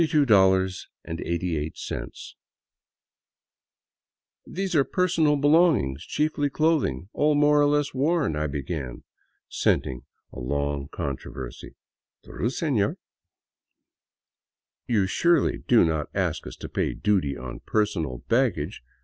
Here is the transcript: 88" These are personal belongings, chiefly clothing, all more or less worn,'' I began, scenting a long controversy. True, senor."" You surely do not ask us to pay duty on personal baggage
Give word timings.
88" 0.01 1.77
These 4.47 4.75
are 4.75 4.83
personal 4.83 5.35
belongings, 5.35 6.03
chiefly 6.07 6.49
clothing, 6.49 7.09
all 7.13 7.35
more 7.35 7.61
or 7.61 7.67
less 7.67 7.93
worn,'' 7.93 8.35
I 8.35 8.47
began, 8.47 9.03
scenting 9.47 10.01
a 10.33 10.39
long 10.39 10.87
controversy. 10.87 11.75
True, 12.25 12.49
senor."" 12.49 12.97
You 14.87 15.05
surely 15.05 15.59
do 15.67 15.85
not 15.85 16.09
ask 16.15 16.47
us 16.47 16.55
to 16.55 16.67
pay 16.67 16.95
duty 16.95 17.37
on 17.37 17.59
personal 17.59 18.23
baggage 18.27 18.81